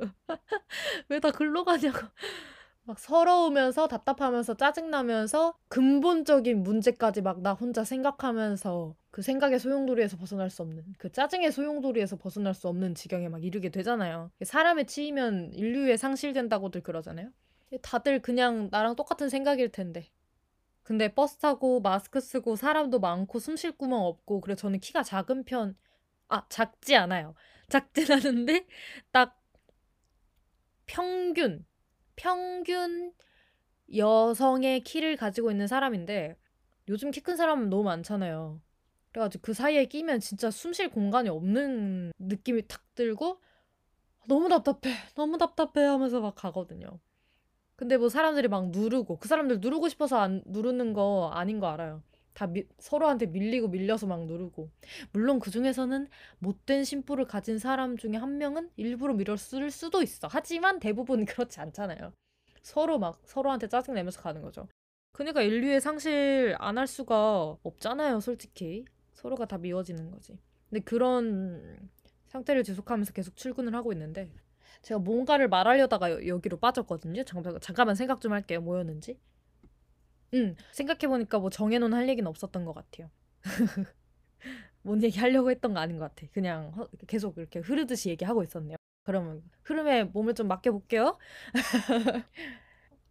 왜 1.10 1.20
다 1.20 1.32
글로 1.32 1.64
가냐고. 1.66 2.00
막 2.84 2.98
서러우면서 3.00 3.88
답답하면서 3.88 4.56
짜증나면서 4.56 5.54
근본적인 5.68 6.64
문제까지 6.64 7.22
막 7.22 7.40
나 7.42 7.54
혼자 7.54 7.84
생각하면서 7.84 8.96
그 9.12 9.22
생각의 9.22 9.60
소용돌이에서 9.60 10.18
벗어날 10.18 10.50
수 10.50 10.64
없는 10.64 10.84
그 10.98 11.12
짜증의 11.12 11.52
소용돌이에서 11.52 12.18
벗어날 12.18 12.54
수 12.56 12.68
없는 12.68 12.96
지경에 12.96 13.30
막 13.30 13.44
이르게 13.44 13.70
되잖아요. 13.70 14.32
사람에 14.44 14.86
치이면 14.86 15.54
인류에 15.54 15.98
상실된다고들 15.98 16.82
그러잖아요. 16.82 17.30
다들 17.84 18.22
그냥 18.22 18.70
나랑 18.72 18.96
똑같은 18.96 19.30
생각일 19.30 19.70
텐데 19.72 20.08
근데 20.90 21.08
버스 21.14 21.38
타고 21.38 21.82
마스크 21.82 22.20
쓰고 22.20 22.56
사람도 22.56 23.00
많고 23.00 23.38
숨 23.38 23.56
쉴 23.56 23.74
구멍 23.78 24.02
없고 24.06 24.42
그래서 24.42 24.62
저는 24.62 24.80
키가 24.80 25.04
작은 25.04 25.44
편, 25.46 25.78
아, 26.30 26.48
작지 26.50 26.96
않아요. 26.96 27.36
작진 27.70 28.12
않은데 28.12 28.66
딱 29.12 29.40
평균, 30.86 31.66
평균 32.16 33.14
여성의 33.96 34.82
키를 34.84 35.18
가지고 35.18 35.52
있는 35.52 35.68
사람인데 35.68 36.38
요즘 36.90 37.12
키 37.12 37.22
큰 37.22 37.36
사람은 37.38 37.70
너무 37.70 37.84
많잖아요. 37.84 38.62
그래가지고 39.12 39.42
그 39.44 39.54
사이에 39.54 39.86
끼면 39.86 40.20
진짜 40.22 40.52
숨 40.52 40.74
쉴 40.74 40.90
공간이 40.90 41.30
없는 41.30 42.14
느낌이 42.20 42.68
탁 42.68 42.84
들고 42.96 43.42
너무 44.28 44.50
답답해, 44.50 44.96
너무 45.16 45.38
답답해 45.38 45.86
하면서 45.86 46.22
막 46.22 46.36
가거든요. 46.36 47.00
근데 47.80 47.96
뭐 47.96 48.10
사람들이 48.10 48.50
막 48.50 48.72
누르고 48.72 49.20
그 49.20 49.30
사람들 49.30 49.60
누르고 49.62 49.88
싶어서 49.88 50.18
안 50.20 50.42
누르는 50.46 50.92
거 50.94 51.32
아닌 51.34 51.60
거 51.62 51.68
알아요. 51.70 52.04
다 52.34 52.46
미, 52.46 52.66
서로한테 52.78 53.28
밀리고 53.28 53.70
밀려서 53.70 54.06
막 54.06 54.26
누르고 54.26 54.70
물론 55.14 55.40
그 55.40 55.50
중에서는 55.50 56.08
못된 56.40 56.84
심부를 56.84 57.26
가진 57.26 57.58
사람 57.58 57.96
중에 57.98 58.18
한 58.18 58.38
명은 58.38 58.70
일부러 58.76 59.14
밀었을 59.14 59.72
수도 59.72 60.02
있어. 60.02 60.28
하지만 60.30 60.80
대부분 60.82 61.24
그렇지 61.26 61.62
않잖아요. 61.62 62.12
서로 62.64 63.00
막 63.00 63.22
서로한테 63.26 63.68
짜증 63.70 63.94
내면서 63.94 64.22
가는 64.22 64.42
거죠. 64.42 64.68
그러니까 65.14 65.42
인류의 65.42 65.80
상실 65.82 66.56
안 66.60 66.78
할 66.78 66.86
수가 66.88 67.58
없잖아요, 67.64 68.20
솔직히. 68.20 68.84
서로가 69.14 69.46
다 69.46 69.58
미워지는 69.58 70.12
거지. 70.12 70.38
근데 70.70 70.82
그런 70.84 71.80
상태를 72.28 72.64
지속하면서 72.66 73.14
계속 73.14 73.36
출근을 73.38 73.74
하고 73.74 73.94
있는데 73.94 74.32
제가 74.82 75.00
뭔가를 75.00 75.48
말하려다가 75.50 76.26
여, 76.28 76.38
기로 76.40 76.58
빠졌거든요. 76.58 77.24
잠깐, 77.24 77.60
잠깐만 77.60 77.96
생각 77.96 78.22
좀 78.22 78.34
할게요. 78.34 78.62
뭐였는지. 78.62 79.20
응, 80.34 80.56
생각해보니까 80.72 81.40
뭐 81.40 81.50
정해놓은 81.50 81.94
할 81.94 82.08
얘기는 82.08 82.28
없었던 82.28 82.66
것 82.66 82.74
같아요. 82.74 83.10
뭔 84.82 85.04
얘기 85.04 85.20
하려고 85.20 85.52
했던 85.52 85.74
거 85.74 85.80
아닌 85.80 85.98
것 85.98 86.14
같아. 86.16 86.28
그냥 86.32 86.72
허, 86.76 86.88
계속 87.08 87.38
이렇게 87.38 87.60
흐르듯이 87.60 88.10
얘기하고 88.10 88.44
있었네요. 88.44 88.78
그러면 89.04 89.44
흐름에 89.64 90.06
몸을 90.06 90.36
좀 90.36 90.48
맡겨볼게요. 90.48 91.18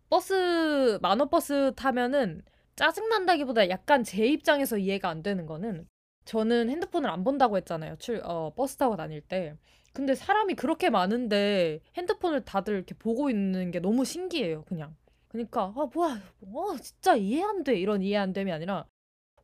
버스, 0.09 0.99
만원버스 1.03 1.75
타면은 1.77 2.43
짜증난다기보다 2.77 3.69
약간 3.69 4.05
제 4.05 4.27
입장에서 4.27 4.79
이해가 4.79 5.09
안 5.09 5.23
되는 5.23 5.45
거는 5.47 5.87
저는 6.25 6.71
핸드폰을 6.71 7.11
안 7.11 7.25
본다고 7.25 7.57
했잖아요. 7.57 7.97
출, 7.97 8.21
어, 8.25 8.53
버스 8.55 8.77
타고 8.77 8.97
다닐 8.97 9.21
때. 9.21 9.57
근데 9.93 10.15
사람이 10.15 10.55
그렇게 10.55 10.91
많은데 10.91 11.81
핸드폰을 11.97 12.45
다들 12.45 12.75
이렇게 12.75 12.95
보고 12.95 13.31
있는 13.31 13.71
게 13.71 13.81
너무 13.81 14.05
신기해요, 14.05 14.65
그냥. 14.65 14.97
그러니까 15.29 15.73
아 15.77 15.89
뭐야, 15.93 16.21
어 16.43 16.77
진짜 16.79 17.17
이해 17.17 17.43
안 17.43 17.65
돼. 17.65 17.77
이런 17.79 18.03
이해 18.03 18.17
안 18.17 18.33
됨이 18.33 18.51
아니라 18.53 18.87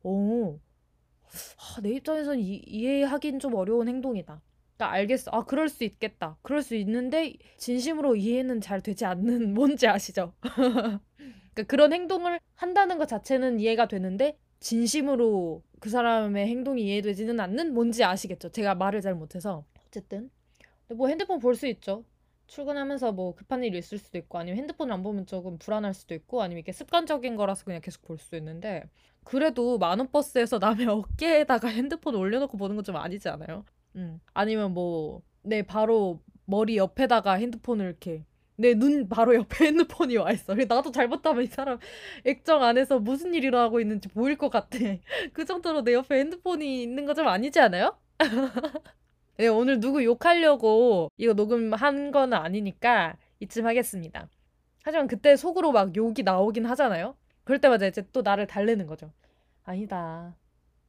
어. 0.03 0.59
아, 1.57 1.81
내 1.81 1.91
입장에선 1.91 2.39
이, 2.39 2.61
이해하긴 2.65 3.39
좀 3.39 3.55
어려운 3.55 3.87
행동이다. 3.87 4.41
그러니까 4.77 4.93
알겠어. 4.93 5.31
아, 5.31 5.45
그럴 5.45 5.69
수 5.69 5.83
있겠다. 5.83 6.37
그럴 6.41 6.61
수 6.61 6.75
있는데 6.75 7.33
진심으로 7.57 8.15
이해는 8.15 8.61
잘 8.61 8.81
되지 8.81 9.05
않는 9.05 9.53
뭔지 9.55 9.87
아시죠? 9.87 10.33
그러니까 10.41 11.63
그런 11.67 11.93
행동을 11.93 12.39
한다는 12.55 12.97
것 12.97 13.07
자체는 13.07 13.59
이해가 13.59 13.87
되는데 13.87 14.37
진심으로 14.59 15.63
그 15.79 15.89
사람의 15.89 16.47
행동이 16.47 16.83
이해되지는 16.83 17.39
않는 17.39 17.73
뭔지 17.73 18.03
아시겠죠? 18.03 18.49
제가 18.49 18.75
말을 18.75 19.01
잘 19.01 19.15
못해서 19.15 19.65
어쨌든 19.87 20.29
뭐 20.89 21.07
핸드폰 21.07 21.39
볼 21.39 21.55
수 21.55 21.67
있죠. 21.67 22.05
출근하면서 22.47 23.11
뭐 23.13 23.33
급한 23.35 23.63
일이 23.63 23.77
있을 23.79 23.97
수도 23.97 24.17
있고 24.19 24.37
아니면 24.37 24.57
핸드폰을 24.59 24.93
안 24.93 25.01
보면 25.03 25.25
조금 25.25 25.57
불안할 25.57 25.93
수도 25.95 26.13
있고 26.13 26.41
아니면 26.43 26.59
이게 26.61 26.71
습관적인 26.71 27.35
거라서 27.35 27.65
그냥 27.65 27.81
계속 27.81 28.03
볼 28.03 28.17
수 28.19 28.35
있는데 28.35 28.83
그래도 29.23 29.77
만원 29.79 30.11
버스에서 30.11 30.59
남의 30.59 30.85
어깨에다가 30.87 31.67
핸드폰 31.69 32.15
올려놓고 32.15 32.57
보는 32.57 32.75
건 32.75 32.83
좀 32.85 32.95
아니지 32.97 33.29
않아요? 33.29 33.65
음. 33.95 34.19
아니면 34.33 34.73
뭐 34.73 35.21
내 35.47 35.61
바로 35.61 36.21
머리 36.45 36.77
옆에다가 36.77 37.33
핸드폰을 37.33 37.85
이렇게 37.85 38.25
내 38.57 38.73
눈 38.75 39.07
바로 39.09 39.35
옆에 39.35 39.65
핸드폰이 39.67 40.17
와 40.17 40.31
있어. 40.31 40.55
나도 40.55 40.91
잘못하면 40.91 41.43
이 41.43 41.47
사람 41.47 41.77
액정 42.25 42.63
안에서 42.63 42.99
무슨 42.99 43.33
일이 43.35 43.47
일어나고 43.47 43.79
있는지 43.79 44.07
보일 44.09 44.37
것 44.37 44.49
같아. 44.49 44.77
그 45.33 45.45
정도로 45.45 45.83
내 45.83 45.93
옆에 45.93 46.19
핸드폰이 46.19 46.81
있는 46.83 47.05
거 47.05 47.13
좀 47.13 47.27
아니지 47.27 47.59
않아요? 47.59 47.97
네, 49.37 49.47
오늘 49.47 49.79
누구 49.81 50.03
욕하려고 50.03 51.11
이거 51.17 51.33
녹음한 51.33 52.11
건 52.11 52.33
아니니까 52.33 53.17
이쯤 53.41 53.65
하겠습니다. 53.65 54.29
하지만 54.83 55.07
그때 55.07 55.35
속으로 55.35 55.71
막 55.71 55.95
욕이 55.95 56.23
나오긴 56.23 56.65
하잖아요. 56.65 57.15
그럴 57.43 57.59
때마다 57.59 57.85
이제 57.85 58.03
또 58.13 58.21
나를 58.21 58.47
달래는 58.47 58.87
거죠. 58.87 59.11
아니다. 59.65 60.35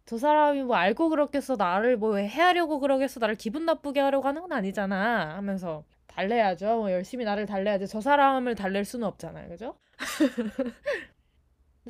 저 0.05 0.17
사람이 0.19 0.63
뭐 0.63 0.77
알고 0.77 1.09
그렇겠어. 1.09 1.57
나를 1.57 1.97
뭐 1.97 2.17
해하려고 2.17 2.79
그러겠어. 2.79 3.19
나를 3.19 3.35
기분 3.35 3.65
나쁘게 3.65 3.99
하려고 4.01 4.29
하는 4.29 4.43
건 4.43 4.53
아니잖아. 4.53 5.35
하면서 5.37 5.85
달래야죠. 6.07 6.77
뭐 6.77 6.93
열심히 6.93 7.25
나를 7.25 7.47
달래야지. 7.47 7.89
저 7.89 8.01
사람을 8.01 8.55
달랠 8.55 8.85
수는 8.85 9.09
없잖아요. 9.09 9.49
그죠? 9.49 9.77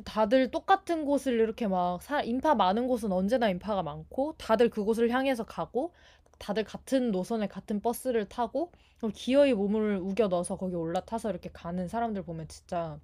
다들 0.05 0.51
똑같은 0.51 1.05
곳을 1.05 1.33
이렇게 1.33 1.67
막 1.67 2.01
사, 2.01 2.21
인파 2.21 2.55
많은 2.55 2.87
곳은 2.87 3.11
언제나 3.11 3.49
인파가 3.49 3.83
많고 3.83 4.35
다들 4.37 4.69
그곳을 4.69 5.09
향해서 5.09 5.43
가고 5.45 5.93
다들 6.37 6.63
같은 6.63 7.11
노선에 7.11 7.47
같은 7.47 7.81
버스를 7.81 8.27
타고 8.29 8.71
기어이 9.13 9.53
몸을 9.53 9.97
우겨 9.97 10.27
넣어서 10.27 10.57
거기 10.57 10.75
올라타서 10.75 11.29
이렇게 11.29 11.49
가는 11.51 11.87
사람들 11.87 12.23
보면 12.23 12.47
진짜 12.47 12.99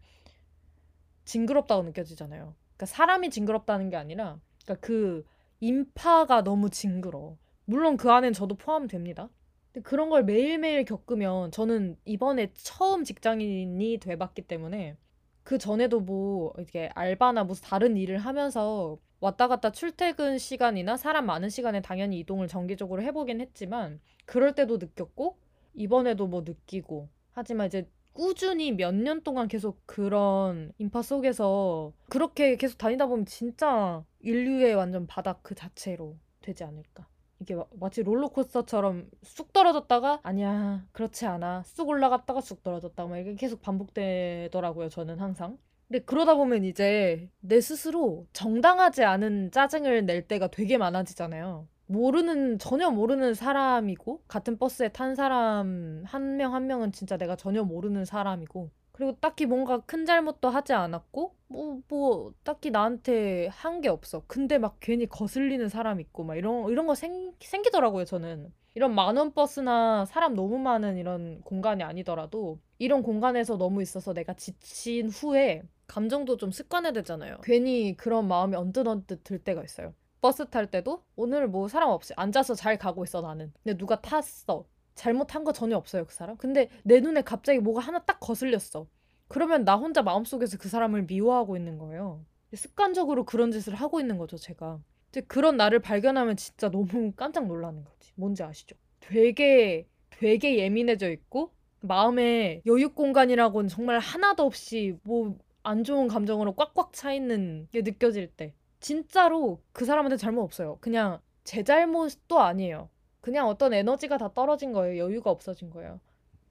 징그럽다고 1.26 1.84
느껴지잖아요. 1.84 2.56
그러니까 2.76 2.86
사람이 2.86 3.30
징그럽다는 3.30 3.90
게 3.90 3.96
아니라 3.96 4.40
그러니까 4.64 4.86
그 4.86 5.26
인파가 5.60 6.44
너무 6.44 6.70
징그러. 6.70 7.38
물론 7.66 7.96
그 7.98 8.12
안엔 8.12 8.34
저도 8.34 8.56
포함됩니다. 8.56 9.30
근데 9.72 9.84
그런 9.84 10.10
걸 10.10 10.24
매일매일 10.24 10.86
겪으면 10.86 11.52
저는 11.52 11.98
이번에 12.06 12.52
처음 12.54 13.04
직장인이 13.04 13.98
돼봤기 14.00 14.44
때문에 14.44 14.98
그 15.44 15.58
전에도 15.58 16.00
뭐 16.00 16.54
이렇게 16.58 16.90
알바나 16.96 17.44
무슨 17.44 17.66
다른 17.66 17.98
일을 17.98 18.18
하면서 18.18 18.98
왔다 19.24 19.48
갔다 19.48 19.72
출퇴근 19.72 20.38
시간이나 20.38 20.98
사람 20.98 21.26
많은 21.28 21.50
시간에 21.50 21.82
당연히 21.82 22.20
이동을 22.20 22.50
정기적으로 22.50 23.02
해보긴 23.04 23.40
했지만 23.40 24.02
그럴 24.26 24.54
때도 24.54 24.78
느꼈고 24.78 25.38
이번에도 25.76 26.28
뭐 26.28 26.42
느끼고 26.46 27.08
하지만 27.32 27.68
이제 27.68 27.90
꾸준히 28.12 28.74
몇 28.74 28.94
년 28.94 29.24
동안 29.24 29.48
계속 29.48 29.82
그런 29.86 30.74
인파 30.78 31.02
속에서 31.02 31.94
그렇게 32.10 32.58
계속 32.58 32.78
다니다 32.78 33.08
보면 33.08 33.26
진짜 33.26 34.04
인류의 34.20 34.76
완전 34.76 35.08
바닥 35.08 35.42
그 35.42 35.56
자체로 35.56 36.18
되지 36.42 36.66
않을까. 36.66 37.08
이게 37.40 37.56
마치 37.80 38.04
롤러코스터처럼 38.04 39.10
쑥 39.24 39.54
떨어졌다가 39.54 40.20
아니야 40.24 40.86
그렇지 40.92 41.26
않아. 41.26 41.64
쑥 41.64 41.88
올라갔다가 41.88 42.42
쑥 42.42 42.62
떨어졌다가 42.62 43.08
막 43.10 43.18
이게 43.18 43.36
계속 43.36 43.62
반복되더라고요 43.62 44.90
저는 44.90 45.20
항상 45.20 45.58
근데 45.94 46.06
그러다 46.06 46.34
보면 46.36 46.64
이제 46.64 47.30
내 47.40 47.62
스스로 47.62 48.26
정당하지 48.34 49.04
않은 49.04 49.52
짜증을 49.52 50.06
낼 50.08 50.28
때가 50.28 50.48
되게 50.48 50.78
많아지잖아요 50.80 51.68
모르는 51.86 52.58
전혀 52.58 52.90
모르는 52.90 53.36
사람이고 53.36 54.24
같은 54.28 54.58
버스에 54.58 54.90
탄 54.90 55.14
사람 55.14 56.04
한 56.08 56.38
명 56.38 56.54
한 56.56 56.66
명은 56.66 56.92
진짜 56.94 57.16
내가 57.18 57.36
전혀 57.36 57.64
모르는 57.64 58.06
사람이고 58.06 58.72
그리고 58.92 59.16
딱히 59.20 59.46
뭔가 59.46 59.82
큰 59.82 60.06
잘못도 60.06 60.50
하지 60.50 60.74
않았고 60.74 61.36
뭐, 61.48 61.82
뭐 61.88 62.34
딱히 62.44 62.72
나한테 62.72 63.48
한 63.52 63.82
게 63.82 63.90
없어. 63.90 64.24
근데 64.28 64.58
막 64.58 64.78
괜히 64.80 65.06
거슬리는 65.08 65.68
사람 65.70 66.00
있고 66.00 66.24
막 66.24 66.36
이런 66.38 66.70
이런 66.70 66.88
거 66.88 66.96
생, 66.96 67.34
생기더라고요, 67.40 68.06
저는. 68.06 68.52
이런 68.76 68.94
만원 68.96 69.34
버스나 69.34 70.06
사람 70.06 70.36
너무 70.36 70.58
많은 70.60 70.98
이런 70.98 71.42
공간이 71.42 71.84
아니더라도 71.84 72.60
이런 72.80 73.02
공간에서 73.04 73.58
너무 73.58 73.82
있어서 73.82 74.14
내가 74.14 74.34
지친 74.34 75.10
후에 75.10 75.64
감정도 75.88 76.38
좀 76.38 76.52
습관화 76.52 76.92
되잖아요. 76.92 77.38
괜히 77.44 77.96
그런 77.96 78.28
마음이 78.28 78.56
언뜻 78.56 78.88
언뜻 78.88 79.24
들 79.24 79.40
때가 79.40 79.64
있어요. 79.64 79.94
버스 80.22 80.46
탈 80.50 80.72
때도 80.72 81.04
오늘 81.16 81.48
뭐 81.48 81.68
사람 81.68 81.90
없이 81.90 82.14
앉아서 82.16 82.56
잘 82.56 82.78
가고 82.78 83.04
있어 83.04 83.22
나는. 83.22 83.52
근데 83.64 83.78
누가 83.78 84.00
탔어. 84.02 84.66
잘못한 84.96 85.44
거 85.44 85.52
전혀 85.52 85.76
없어요, 85.76 86.06
그 86.06 86.14
사람. 86.14 86.38
근데 86.38 86.70
내 86.84 87.00
눈에 87.00 87.22
갑자기 87.24 87.60
뭐가 87.60 87.82
하나 87.82 88.00
딱 88.00 88.20
거슬렸어. 88.20 88.88
그러면 89.28 89.66
나 89.66 89.76
혼자 89.76 90.02
마음속에서 90.02 90.58
그 90.58 90.70
사람을 90.70 91.04
미워하고 91.04 91.58
있는 91.58 91.78
거예요. 91.78 92.24
습관적으로 92.54 93.26
그런 93.26 93.52
짓을 93.52 93.74
하고 93.74 94.00
있는 94.00 94.18
거죠, 94.18 94.38
제가. 94.38 94.80
근데 95.12 95.26
그런 95.28 95.58
나를 95.58 95.80
발견하면 95.80 96.38
진짜 96.38 96.70
너무 96.70 97.12
깜짝 97.18 97.48
놀라는 97.48 97.84
거지. 97.84 98.12
뭔지 98.16 98.44
아시죠? 98.44 98.76
되게, 99.00 99.88
되게 100.12 100.58
예민해져 100.60 101.10
있고, 101.10 101.52
마음에 101.82 102.62
여유 102.66 102.94
공간이라고는 102.94 103.68
정말 103.68 104.00
하나도 104.00 104.44
없이 104.46 104.96
뭐 105.04 105.36
안 105.64 105.84
좋은 105.84 106.08
감정으로 106.08 106.54
꽉꽉 106.54 106.94
차 106.94 107.14
있는 107.14 107.68
게 107.72 107.82
느껴질 107.82 108.28
때. 108.36 108.54
진짜로 108.80 109.62
그 109.72 109.86
사람한테 109.86 110.18
잘못 110.18 110.44
없어요. 110.44 110.78
그냥 110.82 111.20
제 111.44 111.64
잘못도 111.64 112.40
아니에요. 112.40 112.90
그냥 113.22 113.48
어떤 113.48 113.74
에너지가 113.74 114.18
다 114.18 114.34
떨어진 114.34 114.74
거예요. 114.74 115.06
여유가 115.06 115.32
없어진 115.32 115.70
거예요. 115.70 116.00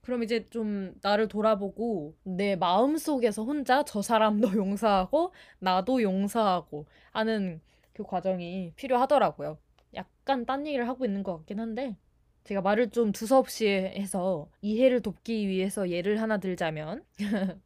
그럼 0.01 0.23
이제 0.23 0.47
좀 0.49 0.95
나를 1.01 1.27
돌아보고 1.27 2.15
내 2.23 2.55
마음 2.55 2.97
속에서 2.97 3.43
혼자 3.43 3.83
저 3.83 4.01
사람도 4.01 4.53
용서하고 4.57 5.31
나도 5.59 6.01
용서하고 6.01 6.85
하는 7.11 7.61
그 7.93 8.03
과정이 8.03 8.73
필요하더라고요. 8.75 9.57
약간 9.95 10.45
딴 10.45 10.65
얘기를 10.67 10.87
하고 10.87 11.05
있는 11.05 11.23
것 11.23 11.37
같긴 11.37 11.59
한데 11.59 11.95
제가 12.43 12.61
말을 12.61 12.89
좀 12.89 13.11
두서없이 13.11 13.67
해서 13.67 14.49
이해를 14.61 15.01
돕기 15.01 15.47
위해서 15.47 15.89
예를 15.89 16.21
하나 16.21 16.37
들자면 16.37 17.05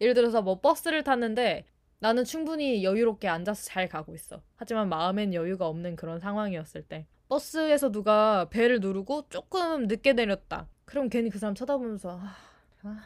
예를 0.00 0.14
들어서 0.14 0.42
뭐 0.42 0.60
버스를 0.60 1.02
탔는데 1.04 1.64
나는 1.98 2.24
충분히 2.24 2.84
여유롭게 2.84 3.28
앉아서 3.28 3.64
잘 3.64 3.88
가고 3.88 4.14
있어. 4.14 4.42
하지만 4.56 4.88
마음엔 4.88 5.32
여유가 5.34 5.66
없는 5.66 5.96
그런 5.96 6.18
상황이었을 6.18 6.82
때 6.82 7.06
버스에서 7.28 7.90
누가 7.90 8.48
벨을 8.50 8.80
누르고 8.80 9.28
조금 9.28 9.86
늦게 9.88 10.12
내렸다. 10.12 10.68
그럼 10.84 11.08
괜히 11.08 11.30
그 11.30 11.38
사람 11.38 11.54
쳐다보면서 11.54 12.18
아, 12.20 12.34
아, 12.82 13.00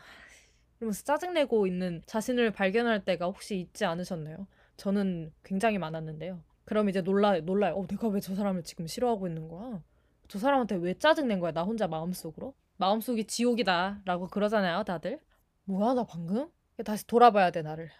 이러면서 0.80 1.04
짜증내고 1.04 1.66
있는 1.66 2.02
자신을 2.06 2.50
발견할 2.52 3.04
때가 3.04 3.26
혹시 3.26 3.60
있지 3.60 3.84
않으셨나요? 3.84 4.46
저는 4.76 5.32
굉장히 5.44 5.78
많았는데요. 5.78 6.42
그럼 6.64 6.88
이제 6.88 7.00
놀라 7.02 7.38
놀라요. 7.40 7.74
어, 7.74 7.86
내가 7.86 8.08
왜 8.08 8.20
저 8.20 8.34
사람을 8.34 8.62
지금 8.64 8.86
싫어하고 8.86 9.26
있는 9.28 9.48
거야? 9.48 9.82
저 10.28 10.38
사람한테 10.38 10.76
왜 10.76 10.94
짜증 10.94 11.28
낸 11.28 11.40
거야? 11.40 11.52
나 11.52 11.62
혼자 11.62 11.86
마음속으로? 11.88 12.54
마음속이 12.76 13.24
지옥이다라고 13.26 14.28
그러잖아요, 14.28 14.84
다들. 14.84 15.20
뭐야, 15.64 15.94
나 15.94 16.04
방금? 16.04 16.48
다시 16.82 17.06
돌아봐야 17.06 17.50
돼, 17.50 17.62
나를. 17.62 17.90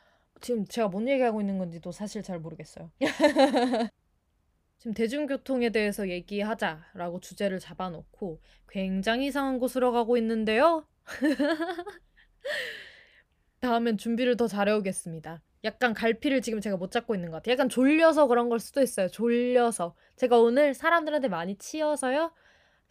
지금 0.41 0.65
제가 0.67 0.89
뭔 0.89 1.09
얘기하고 1.09 1.41
있는 1.41 1.59
건지도 1.59 1.93
사실 1.93 2.23
잘 2.23 2.39
모르겠어요. 2.39 2.91
지금 4.79 4.95
대중교통에 4.95 5.71
대해서 5.71 6.09
얘기하자라고 6.09 7.21
주제를 7.21 7.59
잡아놓고 7.59 8.41
굉장히 8.69 9.27
이상한 9.27 9.59
곳으로 9.59 9.93
가고 9.93 10.17
있는데요. 10.17 10.87
다음엔 13.61 13.99
준비를 13.99 14.39
더 14.39 14.47
잘해오겠습니다. 14.47 15.43
약간 15.65 15.93
갈피를 15.93 16.41
지금 16.41 16.63
제가 16.63 16.79
못 16.79 16.91
잡고 16.91 17.15
있는 17.15 17.31
것 17.31 17.37
같아요. 17.37 17.53
약간 17.53 17.69
졸려서 17.69 18.27
그런 18.27 18.49
걸 18.49 18.59
수도 18.59 18.81
있어요. 18.81 19.09
졸려서. 19.09 19.95
제가 20.17 20.39
오늘 20.39 20.73
사람들한테 20.73 21.29
많이 21.29 21.57
치여서요. 21.57 22.33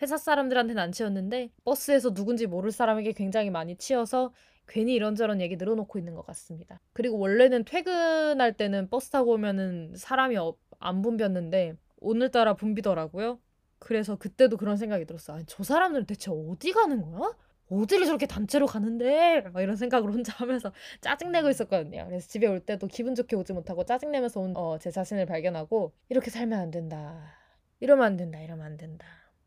회사 0.02 0.18
사람들한테는 0.18 0.82
안 0.82 0.92
치였는데 0.92 1.50
버스에서 1.66 2.14
누군지 2.14 2.46
모를 2.46 2.72
사람에게 2.72 3.14
굉장히 3.14 3.50
많이 3.50 3.76
치여서 3.76 4.32
괜히 4.70 4.94
이런저런 4.94 5.42
얘기 5.42 5.58
늘어놓고 5.58 6.00
있는 6.00 6.14
것 6.16 6.26
같습니다. 6.28 6.80
그리고 6.94 7.18
원래는 7.18 7.66
퇴근할 7.66 8.54
때는 8.54 8.90
버스 8.90 9.10
타고 9.10 9.34
오면은 9.34 9.94
사람이 9.96 10.38
안 10.80 11.02
붐볐는데 11.02 11.76
오늘따라 11.98 12.54
붐비더라고요. 12.54 13.40
그래서 13.80 14.16
그때도 14.18 14.58
그런 14.58 14.78
생각이 14.78 15.06
들었어. 15.06 15.34
아니, 15.34 15.44
저 15.48 15.64
사람들은 15.64 16.06
대체 16.06 16.32
어디 16.32 16.72
가는 16.72 17.02
거야? 17.02 17.36
어디를 17.72 18.06
저렇게 18.06 18.26
단체로 18.26 18.66
가는데? 18.66 19.42
막 19.54 19.62
이런 19.62 19.76
생각을 19.76 20.12
혼자 20.12 20.34
하면서 20.36 20.72
짜증내고 21.02 21.50
있었거든요. 21.50 22.06
그래서 22.08 22.28
집에 22.28 22.48
올 22.48 22.60
때도 22.60 22.88
기분 22.88 23.16
좋게 23.16 23.36
오지 23.36 23.54
못하고 23.54 23.86
짜증내면서 23.86 24.40
온, 24.40 24.56
어, 24.58 24.78
제 24.80 24.92
자신을 24.92 25.26
발견하고 25.26 25.94
이렇게 26.10 26.30
살면 26.30 26.60
안 26.60 26.72
된다. 26.72 27.36
이러면 27.80 28.06
안 28.06 28.18
된다. 28.18 28.40
이러면 28.40 28.66
안 28.66 28.78
된다. 28.78 29.06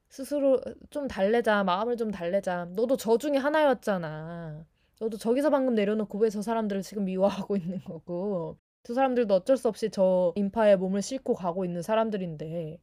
스스로 0.08 0.60
좀 0.90 1.08
달래자. 1.08 1.64
마음을 1.64 1.96
좀 1.96 2.10
달래자. 2.10 2.68
너도 2.74 2.96
저 2.96 3.18
중에 3.18 3.36
하나였잖아. 3.36 4.64
너도 5.02 5.16
저기서 5.18 5.50
방금 5.50 5.74
내려놓고 5.74 6.18
왜 6.18 6.30
저 6.30 6.42
사람들을 6.42 6.82
지금 6.82 7.04
미워하고 7.04 7.56
있는 7.56 7.82
거고. 7.84 8.56
두 8.84 8.94
사람들도 8.94 9.32
어쩔 9.34 9.56
수 9.56 9.68
없이 9.68 9.90
저 9.90 10.32
인파에 10.36 10.76
몸을 10.76 11.02
싣고 11.02 11.34
가고 11.34 11.64
있는 11.64 11.82
사람들인데 11.82 12.78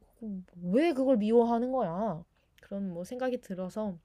왜 0.62 0.92
그걸 0.92 1.16
미워하는 1.18 1.72
거야? 1.72 2.24
그런 2.62 2.90
뭐 2.92 3.04
생각이 3.04 3.40
들어서 3.42 3.98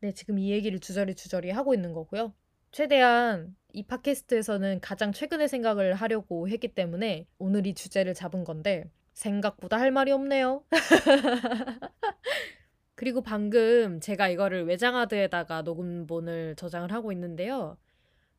네, 0.00 0.12
지금 0.12 0.38
이 0.38 0.50
얘기를 0.50 0.78
주저리 0.80 1.14
주저리 1.14 1.50
하고 1.50 1.74
있는 1.74 1.92
거고요. 1.92 2.32
최대한 2.72 3.54
이 3.74 3.82
팟캐스트에서는 3.84 4.80
가장 4.80 5.12
최근의 5.12 5.48
생각을 5.48 5.94
하려고 5.94 6.48
했기 6.48 6.68
때문에 6.68 7.26
오늘 7.38 7.66
이 7.66 7.74
주제를 7.74 8.14
잡은 8.14 8.44
건데 8.44 8.90
생각보다 9.12 9.78
할 9.78 9.90
말이 9.90 10.10
없네요. 10.12 10.64
그리고 13.02 13.20
방금 13.20 13.98
제가 13.98 14.28
이거를 14.28 14.64
외장하드에다가 14.64 15.62
녹음본을 15.62 16.54
저장을 16.54 16.92
하고 16.92 17.10
있는데요. 17.10 17.76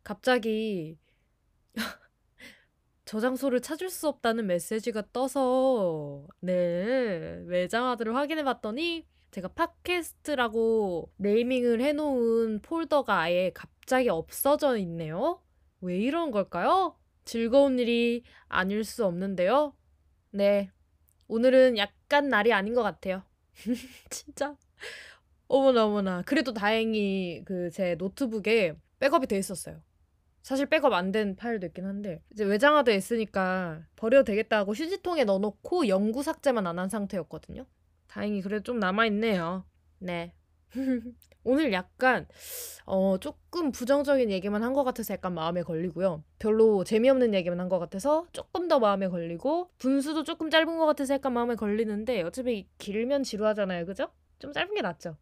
갑자기 0.05 0.97
저장소를 3.03 3.59
찾을 3.59 3.89
수 3.89 4.07
없다는 4.07 4.47
메시지가 4.47 5.11
떠서 5.11 6.25
네, 6.39 7.43
외장하드를 7.45 8.15
확인해 8.15 8.45
봤더니 8.45 9.05
제가 9.31 9.49
팟캐스트라고 9.49 11.11
네이밍을 11.17 11.81
해놓은 11.81 12.61
폴더가 12.61 13.19
아예 13.19 13.51
갑자기 13.53 14.07
없어져 14.07 14.77
있네요. 14.77 15.43
왜 15.81 15.97
이런 15.97 16.31
걸까요? 16.31 16.97
즐거운 17.25 17.79
일이 17.79 18.23
아닐 18.47 18.85
수 18.85 19.05
없는데요. 19.05 19.75
네. 20.31 20.71
오늘은 21.27 21.77
약간 21.77 22.29
날이 22.29 22.53
아닌 22.53 22.73
것 22.73 22.81
같아요. 22.81 23.25
진짜. 24.09 24.55
어머나, 25.47 25.85
어머나. 25.85 26.21
그래도 26.23 26.53
다행히 26.53 27.43
그 27.45 27.69
제 27.71 27.95
노트북에 27.95 28.75
백업이 28.99 29.27
돼 29.27 29.37
있었어요. 29.37 29.81
사실 30.43 30.67
백업 30.67 30.93
안 30.93 31.11
된 31.11 31.35
파일도 31.37 31.67
있긴 31.67 31.85
한데 31.85 32.21
이제 32.33 32.43
외장하드에 32.45 32.95
있으니까 32.95 33.85
버려도 33.97 34.25
되겠다 34.25 34.59
하고 34.59 34.73
휴지통에 34.73 35.25
넣어놓고 35.25 35.87
영구 35.89 36.23
삭제만 36.23 36.67
안 36.67 36.79
한 36.79 36.89
상태였거든요. 36.89 37.65
다행히 38.07 38.41
그래도 38.41 38.63
좀 38.63 38.79
남아있네요. 38.79 39.65
네. 39.99 40.33
오늘 41.43 41.73
약간 41.73 42.27
어 42.85 43.17
조금 43.19 43.71
부정적인 43.71 44.31
얘기만 44.31 44.63
한 44.63 44.73
것 44.73 44.83
같아서 44.83 45.13
약간 45.13 45.33
마음에 45.33 45.61
걸리고요. 45.63 46.23
별로 46.39 46.83
재미없는 46.83 47.33
얘기만 47.33 47.59
한 47.59 47.69
것 47.69 47.79
같아서 47.79 48.25
조금 48.33 48.67
더 48.67 48.79
마음에 48.79 49.07
걸리고 49.07 49.69
분수도 49.77 50.23
조금 50.23 50.49
짧은 50.49 50.77
것 50.77 50.85
같아서 50.85 51.13
약간 51.15 51.33
마음에 51.33 51.55
걸리는데 51.55 52.21
어차피 52.23 52.67
길면 52.77 53.23
지루하잖아요. 53.23 53.85
그죠? 53.85 54.09
좀 54.39 54.51
짧은 54.53 54.73
게 54.73 54.81
낫죠. 54.81 55.17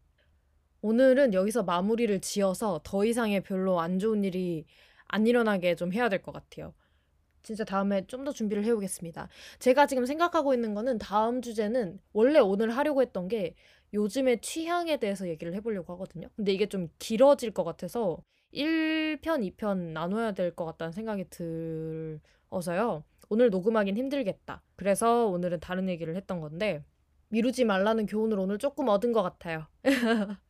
오늘은 0.82 1.34
여기서 1.34 1.62
마무리를 1.64 2.20
지어서 2.20 2.80
더 2.84 3.04
이상의 3.04 3.42
별로 3.42 3.80
안 3.80 3.98
좋은 3.98 4.24
일이 4.24 4.66
안 5.06 5.26
일어나게 5.26 5.76
좀 5.76 5.92
해야 5.92 6.08
될 6.08 6.22
것 6.22 6.32
같아요. 6.32 6.74
진짜 7.42 7.64
다음에 7.64 8.06
좀 8.06 8.24
더 8.24 8.32
준비를 8.32 8.64
해오겠습니다. 8.64 9.28
제가 9.58 9.86
지금 9.86 10.06
생각하고 10.06 10.54
있는 10.54 10.74
거는 10.74 10.98
다음 10.98 11.42
주제는 11.42 11.98
원래 12.12 12.38
오늘 12.40 12.70
하려고 12.70 13.02
했던 13.02 13.28
게 13.28 13.54
요즘의 13.94 14.40
취향에 14.40 14.96
대해서 14.98 15.28
얘기를 15.28 15.54
해보려고 15.54 15.92
하거든요. 15.94 16.28
근데 16.36 16.52
이게 16.52 16.66
좀 16.66 16.88
길어질 16.98 17.52
것 17.52 17.64
같아서 17.64 18.18
1편, 18.52 19.42
2편 19.56 19.92
나눠야 19.92 20.32
될 20.32 20.54
것 20.54 20.64
같다는 20.64 20.92
생각이 20.92 21.24
들어서요. 21.30 23.04
오늘 23.28 23.50
녹음하긴 23.50 23.96
힘들겠다. 23.96 24.62
그래서 24.76 25.26
오늘은 25.28 25.60
다른 25.60 25.88
얘기를 25.88 26.16
했던 26.16 26.40
건데 26.40 26.84
미루지 27.28 27.64
말라는 27.64 28.06
교훈을 28.06 28.38
오늘 28.38 28.58
조금 28.58 28.88
얻은 28.88 29.12
것 29.12 29.22
같아요. 29.22 29.66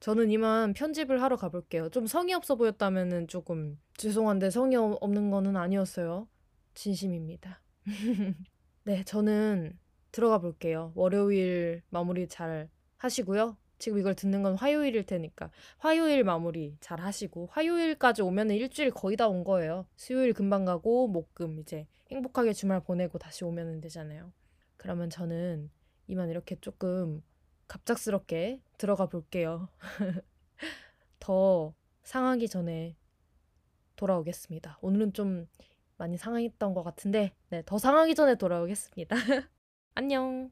저는 0.00 0.30
이만 0.30 0.72
편집을 0.74 1.22
하러 1.22 1.36
가볼게요. 1.36 1.88
좀 1.90 2.06
성의 2.06 2.34
없어 2.34 2.56
보였다면은 2.56 3.28
조금 3.28 3.78
죄송한데 3.96 4.50
성의 4.50 4.76
어- 4.76 4.98
없는 5.00 5.30
거는 5.30 5.56
아니었어요. 5.56 6.28
진심입니다. 6.74 7.62
네, 8.84 9.04
저는 9.04 9.78
들어가 10.12 10.38
볼게요. 10.38 10.92
월요일 10.94 11.82
마무리 11.90 12.28
잘 12.28 12.68
하시고요. 12.98 13.56
지금 13.78 13.98
이걸 13.98 14.14
듣는 14.14 14.42
건 14.44 14.54
화요일일 14.54 15.04
테니까 15.04 15.50
화요일 15.78 16.22
마무리 16.22 16.76
잘 16.80 17.00
하시고 17.00 17.48
화요일까지 17.50 18.22
오면은 18.22 18.54
일주일 18.54 18.92
거의 18.92 19.16
다 19.16 19.26
온 19.28 19.42
거예요. 19.42 19.86
수요일 19.96 20.32
금방 20.34 20.64
가고 20.64 21.08
목금 21.08 21.58
이제 21.58 21.88
행복하게 22.12 22.52
주말 22.52 22.80
보내고 22.80 23.18
다시 23.18 23.44
오면 23.44 23.80
되잖아요. 23.80 24.32
그러면 24.76 25.10
저는 25.10 25.70
이만 26.06 26.28
이렇게 26.28 26.56
조금 26.60 27.22
갑작스럽게 27.66 28.60
들어가 28.78 29.06
볼게요. 29.06 29.68
더 31.18 31.74
상하기 32.02 32.48
전에 32.48 32.96
돌아오겠습니다. 33.96 34.78
오늘은 34.82 35.12
좀 35.12 35.48
많이 35.96 36.16
상했던 36.16 36.74
것 36.74 36.82
같은데, 36.82 37.32
네, 37.50 37.62
더 37.64 37.78
상하기 37.78 38.14
전에 38.14 38.34
돌아오겠습니다. 38.34 39.16
안녕. 39.94 40.50